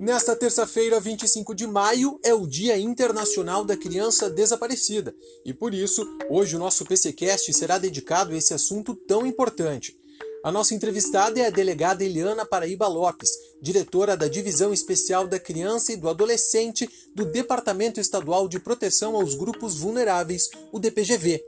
Nesta 0.00 0.34
terça-feira, 0.34 0.98
25 0.98 1.54
de 1.54 1.66
maio, 1.66 2.18
é 2.24 2.32
o 2.32 2.46
Dia 2.46 2.78
Internacional 2.78 3.66
da 3.66 3.76
Criança 3.76 4.30
Desaparecida 4.30 5.14
e 5.44 5.52
por 5.52 5.74
isso, 5.74 6.08
hoje 6.30 6.56
o 6.56 6.58
nosso 6.58 6.86
PCcast 6.86 7.52
será 7.52 7.76
dedicado 7.76 8.32
a 8.32 8.36
esse 8.38 8.54
assunto 8.54 8.94
tão 8.94 9.26
importante. 9.26 9.94
A 10.42 10.50
nossa 10.50 10.74
entrevistada 10.74 11.38
é 11.38 11.48
a 11.48 11.50
delegada 11.50 12.02
Eliana 12.02 12.46
Paraíba 12.46 12.88
Lopes, 12.88 13.28
diretora 13.60 14.16
da 14.16 14.26
Divisão 14.26 14.72
Especial 14.72 15.28
da 15.28 15.38
Criança 15.38 15.92
e 15.92 15.98
do 15.98 16.08
Adolescente 16.08 16.88
do 17.14 17.26
Departamento 17.26 18.00
Estadual 18.00 18.48
de 18.48 18.58
Proteção 18.58 19.16
aos 19.16 19.34
Grupos 19.34 19.76
Vulneráveis, 19.76 20.48
o 20.72 20.78
DPGV. 20.78 21.44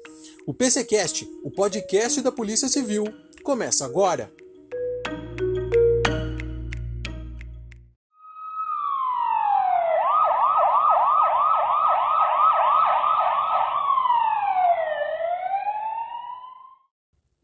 O 0.46 0.52
PCcast, 0.52 1.26
o 1.42 1.50
podcast 1.50 2.20
da 2.20 2.30
Polícia 2.30 2.68
Civil, 2.68 3.04
começa 3.42 3.86
agora. 3.86 4.30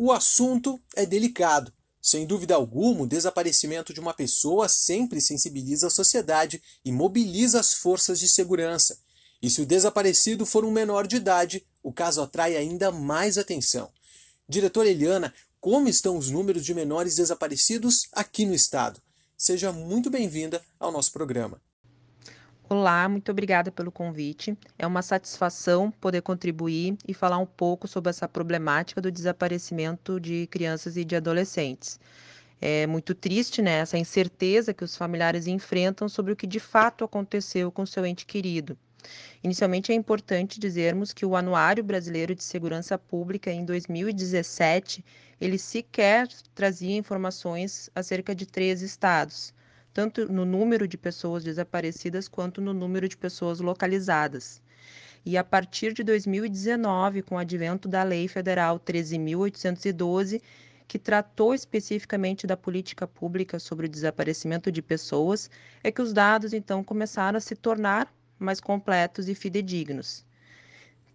O 0.08 0.12
assunto 0.12 0.80
é 0.96 1.04
delicado. 1.04 1.70
Sem 2.00 2.26
dúvida 2.26 2.54
alguma, 2.54 3.02
o 3.02 3.06
desaparecimento 3.06 3.92
de 3.92 4.00
uma 4.00 4.14
pessoa 4.14 4.66
sempre 4.66 5.20
sensibiliza 5.20 5.88
a 5.88 5.90
sociedade 5.90 6.62
e 6.82 6.90
mobiliza 6.90 7.60
as 7.60 7.74
forças 7.74 8.18
de 8.18 8.26
segurança. 8.26 8.98
E 9.42 9.50
se 9.50 9.60
o 9.60 9.66
desaparecido 9.66 10.46
for 10.46 10.64
um 10.64 10.70
menor 10.70 11.06
de 11.06 11.16
idade, 11.16 11.66
o 11.82 11.92
caso 11.92 12.22
atrai 12.22 12.56
ainda 12.56 12.90
mais 12.90 13.36
atenção. 13.36 13.92
Diretora 14.48 14.88
Eliana, 14.88 15.34
como 15.60 15.90
estão 15.90 16.16
os 16.16 16.30
números 16.30 16.64
de 16.64 16.72
menores 16.72 17.16
desaparecidos 17.16 18.08
aqui 18.10 18.46
no 18.46 18.54
estado? 18.54 19.02
Seja 19.36 19.72
muito 19.72 20.08
bem-vinda 20.08 20.64
ao 20.80 20.90
nosso 20.90 21.12
programa. 21.12 21.60
Olá, 22.70 23.08
muito 23.08 23.32
obrigada 23.32 23.72
pelo 23.72 23.90
convite. 23.90 24.54
É 24.78 24.86
uma 24.86 25.00
satisfação 25.00 25.90
poder 25.90 26.20
contribuir 26.20 26.98
e 27.08 27.14
falar 27.14 27.38
um 27.38 27.46
pouco 27.46 27.88
sobre 27.88 28.10
essa 28.10 28.28
problemática 28.28 29.00
do 29.00 29.10
desaparecimento 29.10 30.20
de 30.20 30.46
crianças 30.48 30.98
e 30.98 31.02
de 31.02 31.16
adolescentes. 31.16 31.98
É 32.60 32.86
muito 32.86 33.14
triste, 33.14 33.62
né, 33.62 33.78
essa 33.78 33.96
incerteza 33.96 34.74
que 34.74 34.84
os 34.84 34.94
familiares 34.94 35.46
enfrentam 35.46 36.10
sobre 36.10 36.30
o 36.30 36.36
que 36.36 36.46
de 36.46 36.60
fato 36.60 37.04
aconteceu 37.04 37.72
com 37.72 37.86
seu 37.86 38.04
ente 38.04 38.26
querido. 38.26 38.76
Inicialmente, 39.42 39.90
é 39.90 39.94
importante 39.94 40.60
dizermos 40.60 41.14
que 41.14 41.24
o 41.24 41.36
Anuário 41.36 41.82
Brasileiro 41.82 42.34
de 42.34 42.44
Segurança 42.44 42.98
Pública, 42.98 43.50
em 43.50 43.64
2017, 43.64 45.02
ele 45.40 45.56
sequer 45.56 46.28
trazia 46.54 46.98
informações 46.98 47.88
acerca 47.94 48.34
de 48.34 48.44
três 48.44 48.82
estados 48.82 49.54
tanto 49.92 50.30
no 50.30 50.44
número 50.44 50.86
de 50.86 50.96
pessoas 50.96 51.44
desaparecidas 51.44 52.28
quanto 52.28 52.60
no 52.60 52.72
número 52.72 53.08
de 53.08 53.16
pessoas 53.16 53.60
localizadas. 53.60 54.60
E 55.24 55.36
a 55.36 55.44
partir 55.44 55.92
de 55.92 56.02
2019, 56.02 57.22
com 57.22 57.34
o 57.34 57.38
advento 57.38 57.88
da 57.88 58.02
Lei 58.02 58.28
Federal 58.28 58.78
13.812, 58.78 60.40
que 60.86 60.98
tratou 60.98 61.52
especificamente 61.52 62.46
da 62.46 62.56
política 62.56 63.06
pública 63.06 63.58
sobre 63.58 63.86
o 63.86 63.88
desaparecimento 63.88 64.72
de 64.72 64.80
pessoas, 64.80 65.50
é 65.84 65.92
que 65.92 66.00
os 66.00 66.12
dados 66.12 66.52
então 66.52 66.82
começaram 66.82 67.36
a 67.36 67.40
se 67.40 67.54
tornar 67.54 68.12
mais 68.38 68.60
completos 68.60 69.28
e 69.28 69.34
fidedignos. 69.34 70.24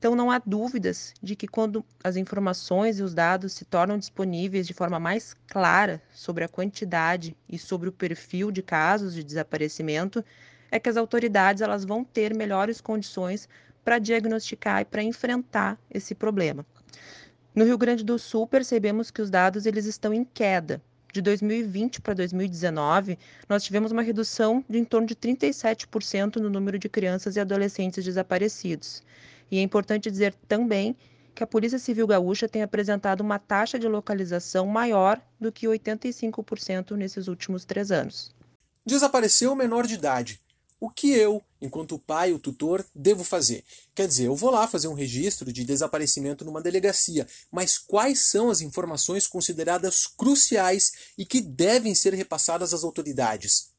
Então, 0.04 0.18
não 0.18 0.30
há 0.30 0.38
dúvidas 0.46 1.14
de 1.24 1.34
que 1.34 1.48
quando 1.48 1.82
as 2.04 2.18
informações 2.18 3.00
e 3.00 3.04
os 3.04 3.14
dados 3.14 3.54
se 3.54 3.64
tornam 3.64 3.98
disponíveis 3.98 4.68
de 4.68 4.74
forma 4.74 5.00
mais 5.00 5.34
clara 5.48 6.04
sobre 6.14 6.44
a 6.44 6.50
quantidade 6.50 7.38
e 7.48 7.58
sobre 7.58 7.88
o 7.88 7.92
perfil 7.94 8.52
de 8.52 8.62
casos 8.62 9.14
de 9.14 9.24
desaparecimento, 9.24 10.22
é 10.70 10.78
que 10.78 10.90
as 10.90 10.98
autoridades 10.98 11.62
elas 11.62 11.86
vão 11.86 12.04
ter 12.04 12.36
melhores 12.36 12.82
condições 12.82 13.48
para 13.82 13.98
diagnosticar 13.98 14.82
e 14.82 14.86
para 14.86 15.02
enfrentar 15.02 15.80
esse 15.90 16.14
problema. 16.14 16.66
No 17.56 17.64
Rio 17.64 17.78
Grande 17.78 18.04
do 18.04 18.20
Sul, 18.20 18.46
percebemos 18.46 19.10
que 19.10 19.22
os 19.22 19.30
dados 19.30 19.66
eles 19.66 19.86
estão 19.86 20.14
em 20.14 20.26
queda. 20.26 20.82
De 21.14 21.22
2020 21.22 22.02
para 22.02 22.14
2019, 22.14 23.18
nós 23.48 23.64
tivemos 23.64 23.94
uma 23.94 24.02
redução 24.02 24.66
de 24.68 24.80
em 24.80 24.84
torno 24.84 25.08
de 25.08 25.16
37% 25.16 26.42
no 26.42 26.50
número 26.50 26.78
de 26.78 26.90
crianças 26.90 27.38
e 27.38 27.40
adolescentes 27.40 28.04
desaparecidos. 28.04 29.02
E 29.54 29.60
é 29.60 29.62
importante 29.62 30.10
dizer 30.10 30.34
também 30.48 30.98
que 31.36 31.44
a 31.44 31.48
Polícia 31.48 31.78
Civil 31.78 32.08
Gaúcha 32.08 32.50
tem 32.50 32.64
apresentado 32.64 33.22
uma 33.22 33.38
taxa 33.38 33.78
de 33.78 33.88
localização 33.88 34.66
maior 34.66 35.22
do 35.40 35.52
que 35.52 35.68
85% 35.68 36.96
nesses 36.96 37.28
últimos 37.28 37.64
três 37.64 37.92
anos. 37.92 38.32
Desapareceu 38.84 39.52
o 39.54 39.56
menor 39.56 39.86
de 39.86 39.94
idade. 39.94 40.40
O 40.80 40.90
que 40.90 41.12
eu, 41.12 41.40
enquanto 41.62 42.00
pai 42.00 42.34
ou 42.34 42.40
tutor, 42.40 42.84
devo 42.96 43.24
fazer? 43.24 43.64
Quer 43.94 44.08
dizer, 44.08 44.26
eu 44.26 44.36
vou 44.36 44.50
lá 44.50 44.68
fazer 44.68 44.88
um 44.88 44.96
registro 44.96 45.54
de 45.54 45.64
desaparecimento 45.64 46.44
numa 46.44 46.60
delegacia, 46.60 47.28
mas 47.52 47.78
quais 47.78 48.22
são 48.22 48.50
as 48.50 48.60
informações 48.60 49.28
consideradas 49.28 50.08
cruciais 50.08 51.14
e 51.16 51.28
que 51.28 51.40
devem 51.40 51.94
ser 51.94 52.16
repassadas 52.16 52.74
às 52.74 52.84
autoridades? 52.84 53.73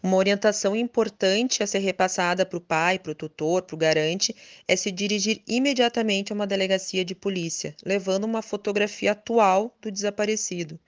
Uma 0.00 0.16
orientação 0.16 0.76
importante 0.76 1.60
a 1.60 1.66
ser 1.66 1.80
repassada 1.80 2.46
para 2.46 2.56
o 2.56 2.60
pai, 2.60 3.00
para 3.00 3.10
o 3.10 3.14
tutor, 3.16 3.62
para 3.62 3.74
o 3.74 3.78
garante, 3.78 4.34
é 4.68 4.76
se 4.76 4.92
dirigir 4.92 5.42
imediatamente 5.46 6.32
a 6.32 6.34
uma 6.36 6.46
delegacia 6.46 7.04
de 7.04 7.16
polícia, 7.16 7.74
levando 7.84 8.22
uma 8.24 8.40
fotografia 8.40 9.10
atual 9.10 9.76
do 9.82 9.90
desaparecido. 9.90 10.78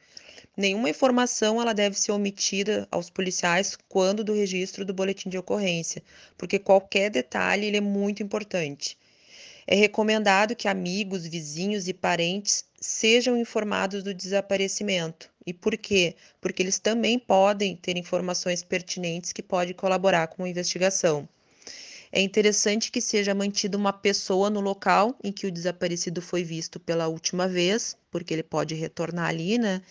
Nenhuma 0.57 0.91
informação 0.91 1.61
ela 1.61 1.73
deve 1.73 1.99
ser 1.99 2.13
omitida 2.13 2.87
aos 2.91 3.11
policiais 3.11 3.77
quando 3.89 4.23
do 4.23 4.33
registro 4.33 4.85
do 4.85 4.95
boletim 4.95 5.29
de 5.29 5.39
ocorrência, 5.39 6.03
porque 6.39 6.59
qualquer 6.59 7.11
detalhe 7.11 7.67
ele 7.67 7.79
é 7.79 7.81
muito 7.81 8.23
importante. 8.23 8.97
É 9.67 9.75
recomendado 9.75 10.55
que 10.55 10.69
amigos, 10.69 11.27
vizinhos 11.27 11.89
e 11.89 11.95
parentes 11.95 12.65
sejam 12.81 13.37
informados 13.37 14.03
do 14.03 14.15
desaparecimento. 14.15 15.31
E 15.47 15.53
por 15.53 15.77
quê? 15.77 16.17
Porque 16.41 16.63
eles 16.63 16.79
também 16.79 17.19
podem 17.19 17.77
ter 17.77 17.97
informações 17.99 18.63
pertinentes 18.63 19.33
que 19.33 19.43
podem 19.43 19.75
colaborar 19.75 20.29
com 20.29 20.45
a 20.45 20.49
investigação. 20.49 21.29
É 22.11 22.21
interessante 22.21 22.91
que 22.91 23.01
seja 23.01 23.35
mantida 23.35 23.77
uma 23.77 23.93
pessoa 23.93 24.51
no 24.51 24.61
local 24.61 25.15
em 25.23 25.31
que 25.31 25.47
o 25.47 25.53
desaparecido 25.53 26.23
foi 26.23 26.43
visto 26.43 26.81
pela 26.81 27.07
última 27.07 27.47
vez, 27.47 27.97
porque 28.11 28.35
ele 28.35 28.43
pode 28.43 28.75
retornar 28.75 29.29
ali, 29.29 29.59
né? 29.59 29.83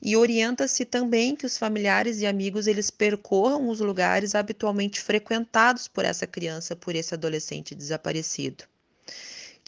E 0.00 0.16
orienta-se 0.16 0.84
também 0.84 1.34
que 1.34 1.44
os 1.44 1.58
familiares 1.58 2.20
e 2.20 2.26
amigos 2.26 2.66
eles 2.68 2.90
percorram 2.90 3.68
os 3.68 3.80
lugares 3.80 4.34
habitualmente 4.34 5.00
frequentados 5.00 5.88
por 5.88 6.04
essa 6.04 6.26
criança, 6.26 6.76
por 6.76 6.94
esse 6.94 7.12
adolescente 7.12 7.74
desaparecido 7.74 8.64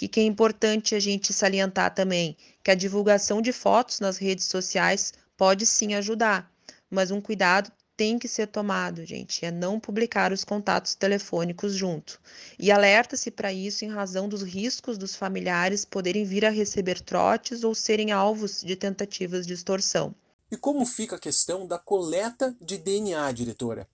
que, 0.01 0.09
que 0.09 0.21
é 0.21 0.23
importante 0.25 0.95
a 0.95 1.01
gente 1.01 1.31
salientar 1.31 1.95
também 1.95 2.35
que 2.62 2.71
a 2.71 2.75
divulgação 2.75 3.41
de 3.41 3.53
fotos 3.53 4.00
nas 4.00 4.16
redes 4.16 4.47
sociais 4.47 5.12
pode 5.37 5.65
sim 5.66 5.94
ajudar, 5.94 6.50
mas 6.91 7.10
um 7.10 7.21
cuidado 7.21 7.72
tem 8.00 8.19
que 8.19 8.26
ser 8.26 8.47
tomado, 8.47 9.04
gente, 9.04 9.44
é 9.44 9.50
não 9.50 9.78
publicar 9.78 10.32
os 10.32 10.43
contatos 10.43 10.94
telefônicos 10.94 11.75
junto. 11.75 12.19
E 12.59 12.72
alerta-se 12.72 13.31
para 13.31 13.53
isso 13.53 13.84
em 13.84 13.91
razão 13.91 14.26
dos 14.26 14.43
riscos 14.43 14.97
dos 14.97 15.15
familiares 15.15 15.84
poderem 15.84 16.25
vir 16.25 16.47
a 16.47 16.50
receber 16.50 16.98
trotes 17.00 17.62
ou 17.62 17.75
serem 17.75 18.10
alvos 18.10 18.62
de 18.62 18.75
tentativas 18.75 19.47
de 19.47 19.53
extorsão. 19.53 20.15
E 20.50 20.56
como 20.56 20.87
fica 20.87 21.16
a 21.16 21.19
questão 21.19 21.66
da 21.66 21.78
coleta 21.78 22.56
de 22.59 22.78
DNA, 22.78 23.31
diretora? 23.32 23.87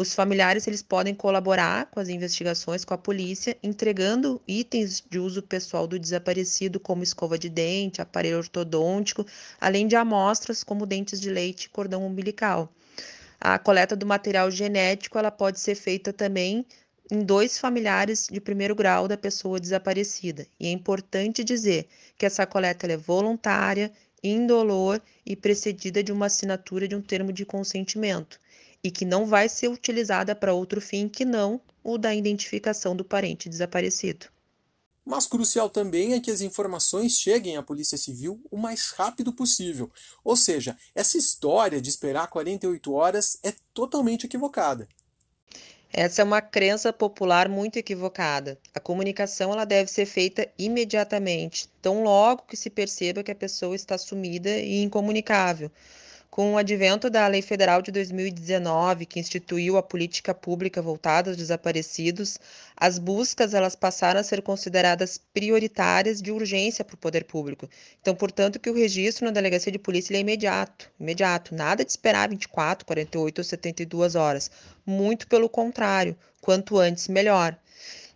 Os 0.00 0.14
familiares 0.14 0.68
eles 0.68 0.80
podem 0.80 1.12
colaborar 1.12 1.86
com 1.86 1.98
as 1.98 2.08
investigações 2.08 2.84
com 2.84 2.94
a 2.94 2.98
polícia, 2.98 3.58
entregando 3.60 4.40
itens 4.46 5.02
de 5.10 5.18
uso 5.18 5.42
pessoal 5.42 5.88
do 5.88 5.98
desaparecido, 5.98 6.78
como 6.78 7.02
escova 7.02 7.36
de 7.36 7.48
dente, 7.48 8.00
aparelho 8.00 8.38
ortodôntico, 8.38 9.26
além 9.60 9.88
de 9.88 9.96
amostras 9.96 10.62
como 10.62 10.86
dentes 10.86 11.20
de 11.20 11.28
leite 11.28 11.64
e 11.64 11.70
cordão 11.70 12.06
umbilical. 12.06 12.72
A 13.40 13.58
coleta 13.58 13.96
do 13.96 14.06
material 14.06 14.52
genético 14.52 15.18
ela 15.18 15.32
pode 15.32 15.58
ser 15.58 15.74
feita 15.74 16.12
também 16.12 16.64
em 17.10 17.24
dois 17.24 17.58
familiares 17.58 18.28
de 18.30 18.40
primeiro 18.40 18.76
grau 18.76 19.08
da 19.08 19.16
pessoa 19.16 19.58
desaparecida. 19.58 20.46
E 20.60 20.68
é 20.68 20.70
importante 20.70 21.42
dizer 21.42 21.88
que 22.16 22.24
essa 22.24 22.46
coleta 22.46 22.86
é 22.86 22.96
voluntária, 22.96 23.90
indolor 24.22 25.02
e 25.26 25.34
precedida 25.34 26.04
de 26.04 26.12
uma 26.12 26.26
assinatura 26.26 26.86
de 26.86 26.94
um 26.94 27.02
termo 27.02 27.32
de 27.32 27.44
consentimento 27.44 28.38
e 28.82 28.90
que 28.90 29.04
não 29.04 29.26
vai 29.26 29.48
ser 29.48 29.68
utilizada 29.68 30.34
para 30.34 30.54
outro 30.54 30.80
fim 30.80 31.08
que 31.08 31.24
não 31.24 31.60
o 31.82 31.98
da 31.98 32.14
identificação 32.14 32.94
do 32.94 33.04
parente 33.04 33.48
desaparecido. 33.48 34.26
Mas 35.04 35.26
crucial 35.26 35.70
também 35.70 36.12
é 36.12 36.20
que 36.20 36.30
as 36.30 36.42
informações 36.42 37.18
cheguem 37.18 37.56
à 37.56 37.62
Polícia 37.62 37.96
Civil 37.96 38.42
o 38.50 38.58
mais 38.58 38.90
rápido 38.90 39.32
possível. 39.32 39.90
Ou 40.22 40.36
seja, 40.36 40.76
essa 40.94 41.16
história 41.16 41.80
de 41.80 41.88
esperar 41.88 42.28
48 42.28 42.92
horas 42.92 43.38
é 43.42 43.54
totalmente 43.72 44.26
equivocada. 44.26 44.86
Essa 45.90 46.20
é 46.20 46.24
uma 46.24 46.42
crença 46.42 46.92
popular 46.92 47.48
muito 47.48 47.78
equivocada. 47.78 48.58
A 48.74 48.78
comunicação 48.78 49.50
ela 49.50 49.64
deve 49.64 49.90
ser 49.90 50.04
feita 50.04 50.46
imediatamente, 50.58 51.70
tão 51.80 52.02
logo 52.02 52.42
que 52.42 52.54
se 52.54 52.68
perceba 52.68 53.22
que 53.22 53.30
a 53.30 53.34
pessoa 53.34 53.74
está 53.74 53.96
sumida 53.96 54.50
e 54.58 54.82
incomunicável 54.82 55.70
Com 56.30 56.52
o 56.52 56.58
advento 56.58 57.10
da 57.10 57.26
Lei 57.26 57.42
Federal 57.42 57.82
de 57.82 57.90
2019, 57.90 59.06
que 59.06 59.18
instituiu 59.18 59.76
a 59.76 59.82
política 59.82 60.34
pública 60.34 60.80
voltada 60.80 61.30
aos 61.30 61.36
desaparecidos, 61.36 62.38
as 62.76 62.98
buscas 62.98 63.54
elas 63.54 63.74
passaram 63.74 64.20
a 64.20 64.22
ser 64.22 64.42
consideradas 64.42 65.18
prioritárias 65.18 66.22
de 66.22 66.30
urgência 66.30 66.84
para 66.84 66.94
o 66.94 66.98
poder 66.98 67.24
público. 67.24 67.68
Então, 68.00 68.14
portanto, 68.14 68.60
que 68.60 68.70
o 68.70 68.74
registro 68.74 69.24
na 69.24 69.32
delegacia 69.32 69.72
de 69.72 69.78
polícia 69.78 70.14
é 70.16 70.20
imediato, 70.20 70.90
imediato, 71.00 71.54
nada 71.54 71.84
de 71.84 71.90
esperar 71.90 72.28
24, 72.28 72.86
48 72.86 73.38
ou 73.38 73.44
72 73.44 74.14
horas. 74.14 74.50
Muito 74.86 75.26
pelo 75.26 75.48
contrário, 75.48 76.16
quanto 76.40 76.78
antes 76.78 77.08
melhor. 77.08 77.58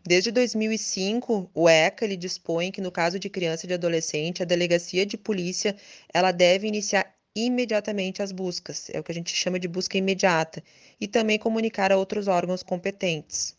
Desde 0.05 0.33
2005, 0.33 1.51
o 1.55 1.69
ECA 1.69 2.05
ele 2.05 2.17
dispõe 2.17 2.73
que 2.73 2.81
no 2.81 2.91
caso 2.91 3.21
de 3.21 3.31
criança 3.31 3.67
e 3.67 3.69
de 3.69 3.75
adolescente, 3.75 4.43
a 4.43 4.47
delegacia 4.47 5.07
de 5.07 5.17
polícia 5.17 5.77
ela 6.13 6.33
deve 6.33 6.67
iniciar 6.67 7.12
imediatamente 7.35 8.23
as 8.23 8.33
buscas, 8.33 8.91
é 8.91 9.01
o 9.01 9.03
que 9.03 9.13
a 9.13 9.15
gente 9.15 9.35
chama 9.35 9.59
de 9.59 9.69
busca 9.69 9.99
imediata, 9.99 10.63
e 11.01 11.07
também 11.09 11.39
comunicar 11.39 11.91
a 11.93 11.97
outros 11.97 12.29
órgãos 12.29 12.63
competentes. 12.63 13.57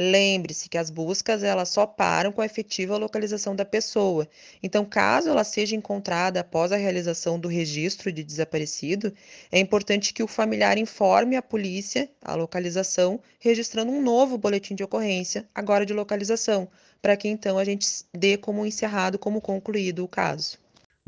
Lembre-se 0.00 0.68
que 0.68 0.78
as 0.78 0.90
buscas 0.90 1.42
elas 1.42 1.70
só 1.70 1.84
param 1.84 2.30
com 2.30 2.40
a 2.40 2.46
efetiva 2.46 2.96
localização 2.96 3.56
da 3.56 3.64
pessoa. 3.64 4.28
Então, 4.62 4.84
caso 4.84 5.28
ela 5.28 5.42
seja 5.42 5.74
encontrada 5.74 6.38
após 6.38 6.70
a 6.70 6.76
realização 6.76 7.36
do 7.36 7.48
registro 7.48 8.12
de 8.12 8.22
desaparecido, 8.22 9.12
é 9.50 9.58
importante 9.58 10.14
que 10.14 10.22
o 10.22 10.28
familiar 10.28 10.78
informe 10.78 11.34
a 11.34 11.42
polícia 11.42 12.08
a 12.22 12.36
localização, 12.36 13.18
registrando 13.40 13.90
um 13.90 14.00
novo 14.00 14.38
boletim 14.38 14.76
de 14.76 14.84
ocorrência, 14.84 15.48
agora 15.52 15.84
de 15.84 15.92
localização, 15.92 16.68
para 17.02 17.16
que 17.16 17.26
então 17.26 17.58
a 17.58 17.64
gente 17.64 18.04
dê 18.14 18.36
como 18.36 18.64
encerrado, 18.64 19.18
como 19.18 19.40
concluído 19.40 20.04
o 20.04 20.08
caso. 20.08 20.58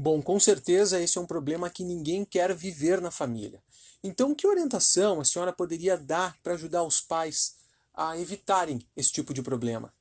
Bom, 0.03 0.23
com 0.23 0.41
certeza 0.41 0.99
esse 0.99 1.19
é 1.19 1.21
um 1.21 1.27
problema 1.27 1.69
que 1.69 1.85
ninguém 1.85 2.25
quer 2.25 2.55
viver 2.55 3.03
na 3.03 3.11
família. 3.11 3.63
Então, 4.03 4.35
que 4.35 4.47
orientação 4.47 5.21
a 5.21 5.27
senhora 5.27 5.53
poderia 5.53 5.95
dar 5.95 6.39
para 6.43 6.55
ajudar 6.55 6.85
os 6.85 7.03
pais 7.03 7.57
a 7.93 8.19
evitarem 8.19 8.81
esse 8.97 9.13
tipo 9.13 9.35
de 9.35 9.43
problema? 9.43 9.93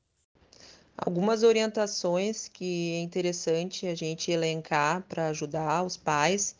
Algumas 0.98 1.44
orientações 1.44 2.48
que 2.48 2.94
é 2.94 3.01
interessante 3.01 3.88
a 3.88 3.94
gente 3.94 4.31
elencar 4.31 5.01
para 5.01 5.28
ajudar 5.28 5.84
os 5.84 5.98
pais 5.98 6.56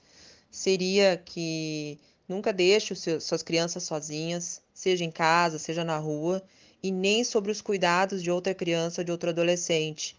seria 0.52 1.16
que 1.16 1.98
nunca 2.28 2.52
deixe 2.52 2.94
suas 2.94 3.42
crianças 3.42 3.84
sozinhas, 3.84 4.62
seja 4.74 5.06
em 5.06 5.12
casa, 5.12 5.58
seja 5.58 5.86
na 5.86 5.98
rua, 5.98 6.44
e 6.84 6.92
nem 6.92 7.24
sobre 7.24 7.54
os 7.54 7.62
cuidados 7.62 8.22
de 8.22 8.30
outra 8.30 8.54
criança 8.54 9.00
ou 9.00 9.06
de 9.06 9.14
outro 9.14 9.30
adolescente. 9.30 10.19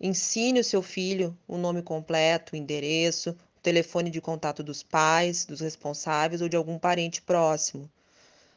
Ensine 0.00 0.60
o 0.60 0.64
seu 0.64 0.82
filho 0.82 1.36
o 1.48 1.56
nome 1.56 1.82
completo, 1.82 2.54
o 2.54 2.56
endereço, 2.56 3.30
o 3.30 3.60
telefone 3.62 4.10
de 4.10 4.20
contato 4.20 4.62
dos 4.62 4.82
pais, 4.82 5.46
dos 5.46 5.60
responsáveis 5.60 6.42
ou 6.42 6.48
de 6.48 6.56
algum 6.56 6.78
parente 6.78 7.22
próximo. 7.22 7.90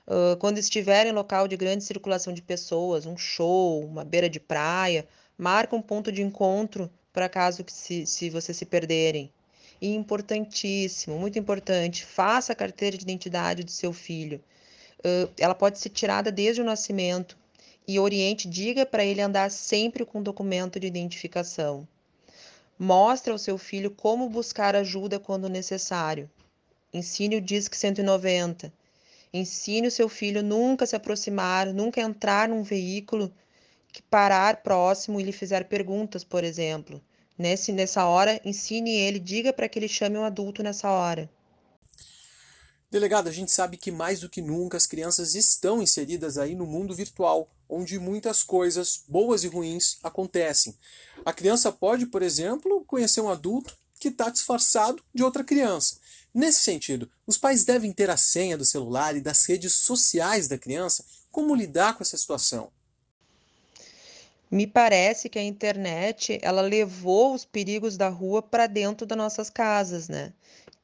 Uh, 0.06 0.36
quando 0.38 0.57
estiver 0.57 1.06
em 1.06 1.12
local 1.12 1.47
de 1.47 1.56
grande 1.56 1.83
circulação 1.83 2.33
de 2.33 2.41
pessoas, 2.41 3.06
um 3.06 3.15
show, 3.15 3.86
uma 3.86 4.03
beira 4.03 4.30
de 4.30 4.39
praia, 4.39 5.07
marque 5.38 5.75
um 5.75 5.81
ponto 5.81 6.12
de 6.12 6.21
encontro 6.21 6.91
para 7.13 7.30
caso 7.30 7.63
que 7.63 7.71
se, 7.71 8.06
se 8.06 8.30
vocês 8.30 8.57
se 8.57 8.65
perderem. 8.65 9.31
E 9.81 9.95
importantíssimo, 9.95 11.18
muito 11.18 11.39
importante, 11.39 12.06
faça 12.06 12.51
a 12.51 12.56
carteira 12.56 12.97
de 12.97 13.03
identidade 13.03 13.63
do 13.63 13.71
seu 13.71 13.94
filho. 13.94 14.44
Uh, 15.00 15.31
ela 15.38 15.56
pode 15.56 15.80
ser 15.80 15.89
tirada 15.89 16.31
desde 16.31 16.62
o 16.62 16.65
nascimento 16.65 17.38
e 17.87 17.99
oriente, 17.99 18.47
diga 18.47 18.85
para 18.85 19.03
ele 19.03 19.21
andar 19.21 19.49
sempre 19.51 20.05
com 20.05 20.21
documento 20.21 20.79
de 20.79 20.87
identificação. 20.87 21.87
Mostre 22.77 23.31
ao 23.31 23.37
seu 23.37 23.57
filho 23.57 23.91
como 23.91 24.29
buscar 24.29 24.75
ajuda 24.75 25.19
quando 25.19 25.49
necessário. 25.49 26.29
Ensine 26.93 27.35
o 27.37 27.41
DISC 27.41 27.75
190. 27.75 28.71
Ensine 29.33 29.87
o 29.87 29.91
seu 29.91 30.07
filho 30.07 30.41
nunca 30.41 30.85
se 30.85 30.95
aproximar, 30.95 31.73
nunca 31.73 32.01
entrar 32.01 32.47
num 32.49 32.63
veículo 32.63 33.31
que 33.91 34.01
parar 34.01 34.63
próximo 34.63 35.19
e 35.19 35.23
lhe 35.23 35.31
fizer 35.31 35.65
perguntas, 35.65 36.23
por 36.23 36.43
exemplo. 36.43 37.01
Nesse, 37.37 37.71
nessa 37.71 38.05
hora, 38.05 38.39
ensine 38.43 38.91
ele, 38.91 39.19
diga 39.19 39.53
para 39.53 39.69
que 39.69 39.79
ele 39.79 39.87
chame 39.87 40.17
um 40.17 40.23
adulto 40.23 40.63
nessa 40.63 40.89
hora. 40.89 41.29
Delegado, 42.91 43.30
a 43.30 43.31
gente 43.31 43.51
sabe 43.51 43.77
que 43.77 43.91
mais 43.91 44.19
do 44.19 44.27
que 44.27 44.41
nunca 44.41 44.75
as 44.75 44.88
crianças 44.88 45.36
estão 45.36 45.80
inseridas 45.80 46.39
aí 46.39 46.56
no 46.56 46.65
mundo 46.65 46.95
virtual, 46.95 47.47
onde 47.69 48.00
muitas 48.00 48.41
coisas, 48.41 49.03
boas 49.07 49.44
e 49.44 49.47
ruins, 49.47 50.00
acontecem. 50.01 50.75
A 51.24 51.31
criança 51.31 51.71
pode, 51.71 52.07
por 52.07 52.24
exemplo, 52.24 52.83
conhecer 52.86 53.21
um 53.21 53.30
adulto 53.30 53.77
que 54.00 54.07
está 54.07 54.30
disfarçado 54.30 55.03
de 55.13 55.24
outra 55.24 55.44
criança. 55.44 55.97
Nesse 56.33 56.62
sentido, 56.62 57.07
os 57.27 57.38
pais 57.38 57.63
devem 57.63 57.94
ter 57.94 58.09
a 58.09 58.18
senha 58.18 58.57
do 58.57 58.65
celular 58.65 59.15
e 59.15 59.21
das 59.21 59.45
redes 59.45 59.74
sociais 59.74 60.47
da 60.47 60.57
criança. 60.57 61.06
Como 61.31 61.53
lidar 61.53 61.95
com 61.95 62.01
essa 62.01 62.18
situação? 62.18 62.71
Me 64.50 64.65
parece 64.65 65.30
que 65.30 65.38
a 65.38 65.44
internet 65.44 66.39
ela 66.41 66.62
levou 66.62 67.36
os 67.36 67.45
perigos 67.45 67.97
da 67.97 68.09
rua 68.09 68.41
para 68.41 68.65
dentro 68.65 69.06
das 69.06 69.18
nossas 69.18 69.47
casas, 69.47 70.09
né? 70.09 70.33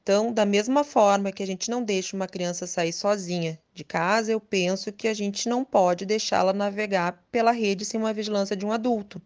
Então, 0.05 0.31
da 0.31 0.45
mesma 0.45 0.83
forma 0.83 1.31
que 1.31 1.41
a 1.41 1.47
gente 1.47 1.67
não 1.67 1.83
deixa 1.83 2.15
uma 2.15 2.27
criança 2.27 2.67
sair 2.67 2.93
sozinha 2.93 3.59
de 3.73 3.83
casa, 3.83 4.31
eu 4.31 4.39
penso 4.39 4.93
que 4.93 5.07
a 5.07 5.15
gente 5.15 5.49
não 5.49 5.65
pode 5.65 6.05
deixá-la 6.05 6.53
navegar 6.53 7.25
pela 7.31 7.49
rede 7.49 7.83
sem 7.83 7.99
uma 7.99 8.13
vigilância 8.13 8.55
de 8.55 8.63
um 8.63 8.71
adulto. 8.71 9.19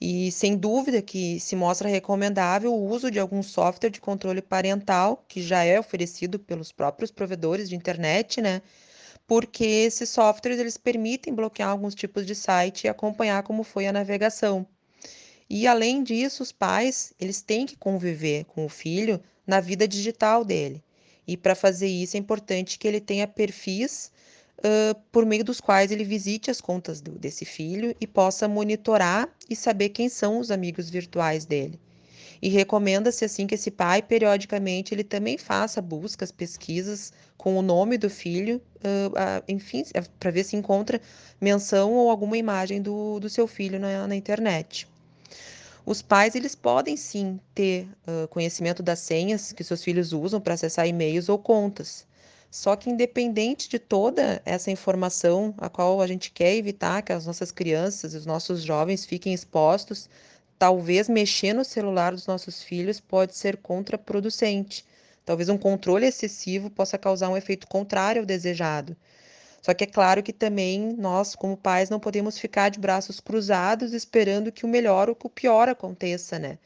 E 0.00 0.32
sem 0.32 0.56
dúvida 0.56 1.00
que 1.00 1.38
se 1.38 1.54
mostra 1.54 1.88
recomendável 1.88 2.74
o 2.74 2.88
uso 2.88 3.08
de 3.08 3.20
algum 3.20 3.40
software 3.40 3.90
de 3.90 4.00
controle 4.00 4.42
parental, 4.42 5.24
que 5.28 5.40
já 5.40 5.62
é 5.62 5.78
oferecido 5.78 6.40
pelos 6.40 6.72
próprios 6.72 7.12
provedores 7.12 7.68
de 7.68 7.76
internet, 7.76 8.40
né? 8.40 8.62
Porque 9.28 9.64
esses 9.64 10.08
softwares 10.10 10.58
eles 10.58 10.76
permitem 10.76 11.34
bloquear 11.34 11.70
alguns 11.70 11.94
tipos 11.94 12.26
de 12.26 12.34
site 12.34 12.84
e 12.84 12.88
acompanhar 12.88 13.44
como 13.44 13.62
foi 13.62 13.86
a 13.86 13.92
navegação. 13.92 14.66
E 15.48 15.66
além 15.66 16.02
disso, 16.02 16.42
os 16.42 16.52
pais, 16.52 17.12
eles 17.20 17.42
têm 17.42 17.66
que 17.66 17.76
conviver 17.76 18.44
com 18.46 18.64
o 18.64 18.68
filho 18.68 19.20
na 19.46 19.60
vida 19.60 19.86
digital 19.86 20.44
dele. 20.44 20.82
E 21.26 21.36
para 21.36 21.54
fazer 21.54 21.86
isso 21.86 22.16
é 22.16 22.20
importante 22.20 22.78
que 22.78 22.88
ele 22.88 23.00
tenha 23.00 23.26
perfis 23.26 24.10
uh, 24.58 24.98
por 25.10 25.24
meio 25.24 25.44
dos 25.44 25.60
quais 25.60 25.90
ele 25.90 26.04
visite 26.04 26.50
as 26.50 26.60
contas 26.60 27.00
do, 27.00 27.12
desse 27.12 27.44
filho 27.44 27.94
e 28.00 28.06
possa 28.06 28.48
monitorar 28.48 29.28
e 29.48 29.56
saber 29.56 29.90
quem 29.90 30.08
são 30.08 30.38
os 30.38 30.50
amigos 30.50 30.90
virtuais 30.90 31.44
dele. 31.44 31.78
E 32.42 32.48
recomenda-se 32.48 33.24
assim 33.24 33.46
que 33.46 33.54
esse 33.54 33.70
pai 33.70 34.02
periodicamente 34.02 34.94
ele 34.94 35.04
também 35.04 35.38
faça 35.38 35.80
buscas, 35.80 36.30
pesquisas 36.30 37.12
com 37.38 37.56
o 37.56 37.62
nome 37.62 37.96
do 37.96 38.10
filho, 38.10 38.60
uh, 38.76 39.08
uh, 39.08 39.44
enfim, 39.48 39.82
para 40.18 40.30
ver 40.30 40.44
se 40.44 40.56
encontra 40.56 41.00
menção 41.40 41.92
ou 41.92 42.10
alguma 42.10 42.36
imagem 42.36 42.82
do, 42.82 43.18
do 43.18 43.30
seu 43.30 43.46
filho 43.46 43.78
na, 43.78 44.06
na 44.06 44.14
internet. 44.14 44.86
Os 45.86 46.00
pais 46.00 46.34
eles 46.34 46.54
podem 46.54 46.96
sim 46.96 47.38
ter 47.54 47.86
uh, 48.08 48.26
conhecimento 48.28 48.82
das 48.82 49.00
senhas 49.00 49.52
que 49.52 49.62
seus 49.62 49.84
filhos 49.84 50.14
usam 50.14 50.40
para 50.40 50.54
acessar 50.54 50.88
e-mails 50.88 51.28
ou 51.28 51.38
contas. 51.38 52.06
Só 52.50 52.74
que 52.74 52.88
independente 52.88 53.68
de 53.68 53.78
toda 53.78 54.40
essa 54.46 54.70
informação 54.70 55.52
a 55.58 55.68
qual 55.68 56.00
a 56.00 56.06
gente 56.06 56.30
quer 56.30 56.54
evitar 56.54 57.02
que 57.02 57.12
as 57.12 57.26
nossas 57.26 57.52
crianças 57.52 58.14
os 58.14 58.24
nossos 58.24 58.62
jovens 58.62 59.04
fiquem 59.04 59.34
expostos, 59.34 60.08
talvez 60.58 61.06
mexer 61.08 61.52
no 61.52 61.64
celular 61.64 62.12
dos 62.12 62.26
nossos 62.26 62.62
filhos 62.62 62.98
pode 62.98 63.36
ser 63.36 63.58
contraproducente. 63.58 64.86
Talvez 65.24 65.50
um 65.50 65.58
controle 65.58 66.06
excessivo 66.06 66.70
possa 66.70 66.96
causar 66.96 67.28
um 67.28 67.36
efeito 67.36 67.66
contrário 67.66 68.22
ao 68.22 68.26
desejado. 68.26 68.96
Só 69.64 69.72
que 69.72 69.84
é 69.84 69.86
claro 69.86 70.22
que 70.22 70.30
também 70.30 70.94
nós, 70.98 71.34
como 71.34 71.56
pais, 71.56 71.88
não 71.88 71.98
podemos 71.98 72.38
ficar 72.38 72.68
de 72.68 72.78
braços 72.78 73.18
cruzados 73.18 73.94
esperando 73.94 74.52
que 74.52 74.66
o 74.66 74.68
melhor 74.68 75.08
ou 75.08 75.16
que 75.16 75.26
o 75.26 75.30
pior 75.30 75.70
aconteça, 75.70 76.38
né? 76.38 76.58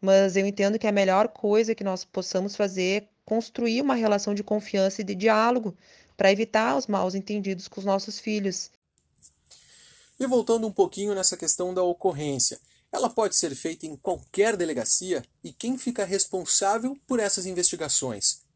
Mas 0.00 0.34
eu 0.34 0.46
entendo 0.46 0.78
que 0.78 0.86
a 0.86 0.92
melhor 0.92 1.28
coisa 1.28 1.74
que 1.74 1.84
nós 1.84 2.06
possamos 2.06 2.56
fazer 2.56 3.02
é 3.02 3.08
construir 3.22 3.82
uma 3.82 3.94
relação 3.94 4.34
de 4.34 4.42
confiança 4.42 5.02
e 5.02 5.04
de 5.04 5.14
diálogo 5.14 5.76
para 6.16 6.32
evitar 6.32 6.74
os 6.74 6.86
maus 6.86 7.14
entendidos 7.14 7.68
com 7.68 7.80
os 7.80 7.84
nossos 7.84 8.18
filhos. 8.18 8.70
E 10.18 10.26
voltando 10.26 10.66
um 10.66 10.72
pouquinho 10.72 11.14
nessa 11.14 11.36
questão 11.36 11.74
da 11.74 11.82
ocorrência, 11.82 12.58
ela 12.90 13.10
pode 13.10 13.36
ser 13.36 13.54
feita 13.54 13.84
em 13.84 13.94
qualquer 13.94 14.56
delegacia 14.56 15.22
e 15.44 15.52
quem 15.52 15.76
fica 15.76 16.02
responsável 16.02 16.96
por 17.06 17.20
essas 17.20 17.44
investigações? 17.44 18.47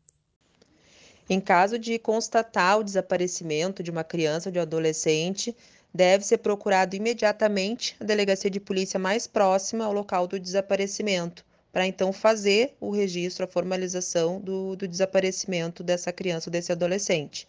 Em 1.29 1.41
caso 1.41 1.79
de 1.79 1.99
constatar 1.99 2.79
o 2.79 2.85
desaparecimento 2.85 3.83
de 3.83 3.91
uma 3.91 4.05
criança 4.05 4.49
ou 4.49 4.52
de 4.52 4.59
um 4.59 4.62
adolescente, 4.62 5.57
deve 5.95 6.25
ser 6.25 6.38
procurado 6.38 6.97
imediatamente 6.97 7.97
a 8.00 8.05
delegacia 8.05 8.50
de 8.50 8.59
polícia 8.59 8.99
mais 8.99 9.26
próxima 9.26 9.85
ao 9.85 9.93
local 9.93 10.26
do 10.26 10.38
desaparecimento, 10.38 11.45
para 11.73 11.87
então 11.87 12.12
fazer 12.12 12.75
o 12.81 12.91
registro, 12.91 13.45
a 13.45 13.49
formalização 13.49 14.41
do, 14.41 14.75
do 14.75 14.88
desaparecimento 14.88 15.83
dessa 15.83 16.12
criança 16.12 16.49
ou 16.49 16.52
desse 16.52 16.73
adolescente. 16.73 17.47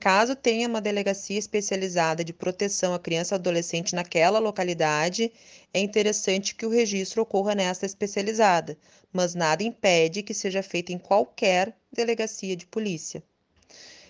Caso 0.00 0.34
tenha 0.34 0.66
uma 0.66 0.80
delegacia 0.80 1.38
especializada 1.38 2.24
de 2.24 2.32
proteção 2.32 2.94
à 2.94 2.98
criança 2.98 3.34
e 3.34 3.36
adolescente 3.36 3.94
naquela 3.94 4.38
localidade, 4.38 5.30
é 5.74 5.78
interessante 5.78 6.54
que 6.54 6.64
o 6.64 6.70
registro 6.70 7.20
ocorra 7.20 7.54
nessa 7.54 7.84
especializada, 7.84 8.78
mas 9.12 9.34
nada 9.34 9.62
impede 9.62 10.22
que 10.22 10.32
seja 10.32 10.62
feito 10.62 10.90
em 10.90 10.98
qualquer 10.98 11.76
delegacia 11.92 12.56
de 12.56 12.66
polícia. 12.66 13.22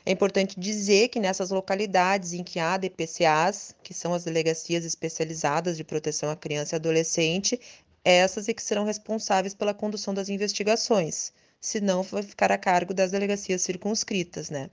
É 0.06 0.12
importante 0.12 0.60
dizer 0.60 1.08
que 1.08 1.18
nessas 1.18 1.50
localidades 1.50 2.34
em 2.34 2.44
que 2.44 2.60
há 2.60 2.76
DPCAs, 2.76 3.74
que 3.82 3.92
são 3.92 4.14
as 4.14 4.22
delegacias 4.22 4.84
especializadas 4.84 5.76
de 5.76 5.82
proteção 5.82 6.30
à 6.30 6.36
criança 6.36 6.76
e 6.76 6.78
adolescente, 6.78 7.60
essas 8.04 8.48
é 8.48 8.54
que 8.54 8.62
serão 8.62 8.84
responsáveis 8.84 9.54
pela 9.54 9.74
condução 9.74 10.14
das 10.14 10.28
investigações, 10.28 11.32
senão 11.60 12.04
vai 12.04 12.22
ficar 12.22 12.52
a 12.52 12.56
cargo 12.56 12.94
das 12.94 13.10
delegacias 13.10 13.62
circunscritas, 13.62 14.50
né? 14.50 14.70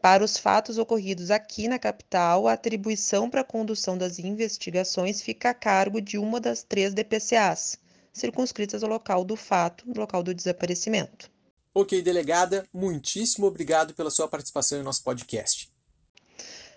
Para 0.00 0.24
os 0.24 0.38
fatos 0.38 0.78
ocorridos 0.78 1.30
aqui 1.30 1.68
na 1.68 1.78
capital, 1.78 2.48
a 2.48 2.54
atribuição 2.54 3.28
para 3.28 3.42
a 3.42 3.44
condução 3.44 3.98
das 3.98 4.18
investigações 4.18 5.20
fica 5.20 5.50
a 5.50 5.54
cargo 5.54 6.00
de 6.00 6.16
uma 6.16 6.40
das 6.40 6.62
três 6.62 6.94
DPCAs, 6.94 7.78
circunscritas 8.10 8.82
ao 8.82 8.88
local 8.88 9.22
do 9.24 9.36
fato, 9.36 9.86
no 9.86 10.00
local 10.00 10.22
do 10.22 10.34
desaparecimento. 10.34 11.30
Ok, 11.74 12.00
delegada, 12.00 12.66
muitíssimo 12.72 13.46
obrigado 13.46 13.92
pela 13.92 14.10
sua 14.10 14.26
participação 14.26 14.80
em 14.80 14.82
nosso 14.82 15.04
podcast. 15.04 15.70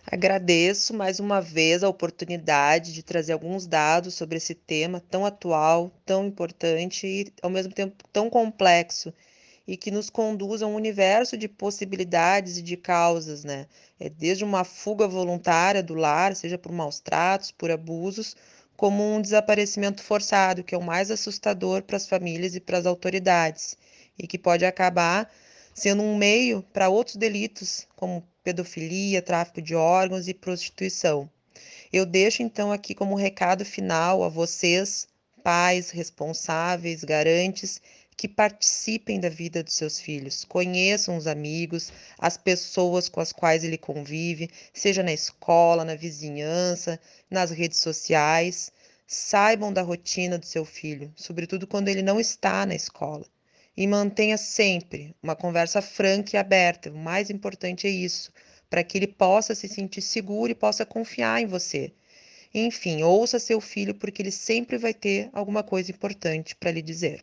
Agradeço 0.06 0.94
mais 0.94 1.18
uma 1.18 1.40
vez 1.40 1.82
a 1.82 1.88
oportunidade 1.88 2.92
de 2.92 3.02
trazer 3.02 3.32
alguns 3.32 3.66
dados 3.66 4.16
sobre 4.16 4.36
esse 4.36 4.54
tema 4.54 5.00
tão 5.00 5.26
atual, 5.26 5.90
tão 6.06 6.26
importante 6.26 7.08
e, 7.08 7.34
ao 7.42 7.50
mesmo 7.50 7.74
tempo, 7.74 8.04
tão 8.12 8.30
complexo 8.30 9.14
e 9.68 9.78
que 9.78 9.92
nos 9.92 10.10
conduz 10.10 10.62
a 10.62 10.68
um 10.68 10.76
universo 10.76 11.38
de 11.38 11.48
possibilidades 11.48 12.58
e 12.58 12.62
de 12.62 12.76
causas, 12.76 13.44
né? 13.44 13.68
É 14.00 14.10
desde 14.10 14.44
uma 14.44 14.64
fuga 14.64 15.08
voluntária 15.08 15.82
do 15.82 15.94
lar, 15.94 16.36
seja 16.36 16.58
por 16.58 16.72
maus 16.72 17.00
tratos, 17.00 17.52
por 17.52 17.72
abusos, 17.72 18.36
como 18.76 19.04
um 19.16 19.22
desaparecimento 19.22 20.04
forçado, 20.04 20.64
que 20.64 20.76
é 20.76 20.78
o 20.78 20.84
mais 20.84 21.10
assustador 21.10 21.84
para 21.84 21.98
as 21.98 22.08
famílias 22.08 22.56
e 22.56 22.60
para 22.60 22.78
as 22.78 22.86
autoridades, 22.86 23.78
e 24.20 24.28
que 24.28 24.38
pode 24.38 24.66
acabar 24.66 25.32
sendo 25.74 26.04
um 26.04 26.18
meio 26.18 26.62
para 26.74 26.90
outros 26.90 27.16
delitos, 27.16 27.88
como 27.96 28.28
pedofilia, 28.44 29.22
tráfico 29.22 29.62
de 29.62 29.74
órgãos 29.74 30.28
e 30.28 30.34
prostituição. 30.34 31.30
Eu 31.92 32.06
deixo 32.06 32.44
então 32.44 32.72
aqui 32.72 32.94
como 32.94 33.16
recado 33.16 33.64
final 33.64 34.24
a 34.24 34.30
vocês, 34.30 35.08
pais, 35.44 35.90
responsáveis, 35.90 37.04
garantes, 37.04 37.82
que 38.24 38.28
participem 38.30 39.20
da 39.20 39.28
vida 39.28 39.62
dos 39.62 39.74
seus 39.74 40.00
filhos, 40.00 40.46
conheçam 40.46 41.18
os 41.18 41.28
amigos, 41.28 41.92
as 42.18 42.38
pessoas 42.38 43.10
com 43.10 43.20
as 43.20 43.34
quais 43.34 43.66
ele 43.66 43.78
convive, 43.78 44.50
seja 44.72 45.04
na 45.04 45.12
escola, 45.12 45.84
na 45.84 45.94
vizinhança, 45.94 46.98
nas 47.30 47.52
redes 47.52 47.80
sociais. 47.80 48.72
Saibam 49.06 49.74
da 49.74 49.82
rotina 49.82 50.38
do 50.38 50.46
seu 50.46 50.64
filho, 50.64 51.12
sobretudo 51.18 51.68
quando 51.68 51.90
ele 51.90 52.02
não 52.02 52.18
está 52.18 52.66
na 52.66 52.74
escola. 52.74 53.26
E 53.76 53.86
mantenha 53.86 54.38
sempre 54.38 55.14
uma 55.22 55.36
conversa 55.36 55.82
franca 55.82 56.38
e 56.38 56.40
aberta. 56.40 56.92
O 56.92 56.98
mais 56.98 57.30
importante 57.30 57.88
é 57.88 57.90
isso, 57.90 58.32
para 58.70 58.86
que 58.86 58.98
ele 58.98 59.08
possa 59.08 59.54
se 59.54 59.68
sentir 59.68 60.02
seguro 60.02 60.50
e 60.50 60.56
possa 60.56 60.86
confiar 60.86 61.42
em 61.42 61.46
você. 61.46 61.92
Enfim, 62.54 63.04
ouça 63.04 63.38
seu 63.38 63.60
filho, 63.60 63.94
porque 63.94 64.22
ele 64.22 64.32
sempre 64.32 64.78
vai 64.78 64.94
ter 64.94 65.30
alguma 65.34 65.62
coisa 65.62 65.92
importante 65.92 66.56
para 66.56 66.72
lhe 66.72 66.82
dizer. 66.82 67.22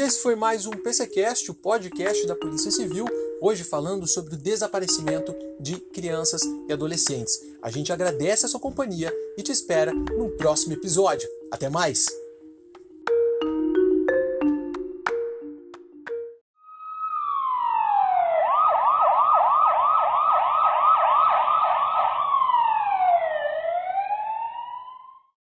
E 0.00 0.02
esse 0.02 0.20
foi 0.20 0.34
mais 0.34 0.64
um 0.64 0.70
PCcast, 0.70 1.50
o 1.50 1.54
podcast 1.54 2.26
da 2.26 2.34
Polícia 2.34 2.70
Civil, 2.70 3.04
hoje 3.38 3.62
falando 3.62 4.06
sobre 4.06 4.32
o 4.32 4.38
desaparecimento 4.38 5.36
de 5.60 5.76
crianças 5.78 6.40
e 6.66 6.72
adolescentes. 6.72 7.38
A 7.60 7.70
gente 7.70 7.92
agradece 7.92 8.46
a 8.46 8.48
sua 8.48 8.58
companhia 8.58 9.14
e 9.36 9.42
te 9.42 9.52
espera 9.52 9.92
no 9.92 10.30
próximo 10.38 10.72
episódio. 10.72 11.28
Até 11.52 11.68
mais! 11.68 12.06